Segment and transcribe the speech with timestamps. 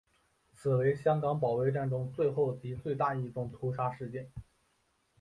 [0.51, 4.31] 此为香港保卫战中最后及最大一宗屠杀事件。